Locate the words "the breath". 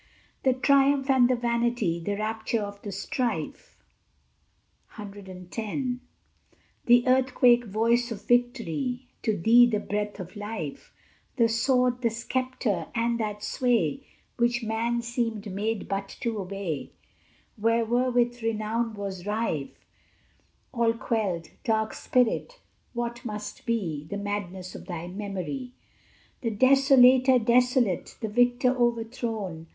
9.67-10.19